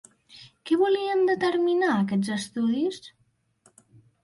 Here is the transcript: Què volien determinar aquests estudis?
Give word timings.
Què 0.69 0.77
volien 0.81 1.21
determinar 1.31 1.91
aquests 1.97 2.33
estudis? 2.39 3.01